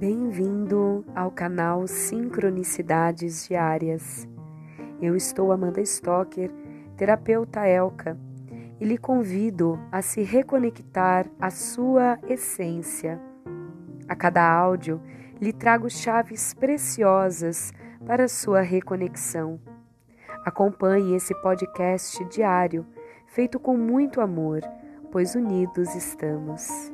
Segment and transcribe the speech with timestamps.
[0.00, 4.26] Bem-vindo ao canal Sincronicidades Diárias.
[4.98, 6.50] Eu estou Amanda Stocker,
[6.96, 8.18] terapeuta Elka,
[8.80, 13.20] e lhe convido a se reconectar à sua essência.
[14.08, 15.02] A cada áudio,
[15.38, 17.70] lhe trago chaves preciosas
[18.06, 19.60] para sua reconexão.
[20.46, 22.86] Acompanhe esse podcast diário,
[23.26, 24.62] feito com muito amor,
[25.12, 26.90] pois unidos estamos.